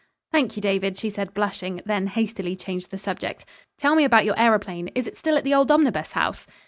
[0.31, 3.45] "Thank you, David," she said, blushing, then hastily changed the subject.
[3.77, 4.91] "Tell me about your aëroplane.
[4.95, 6.47] Is it still at the old Omnibus House?"